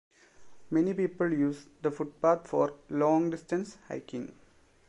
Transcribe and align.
Many 0.71 0.95
people 0.95 1.31
use 1.31 1.67
the 1.83 1.91
footpath 1.91 2.47
for 2.47 2.73
long-distance 2.89 3.77
hiking. 3.87 4.33